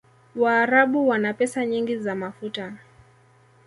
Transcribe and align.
waarabu 0.35 1.07
wana 1.07 1.33
pesa 1.33 1.65
nyingi 1.65 1.97
za 1.97 2.15
mafuta 2.15 2.77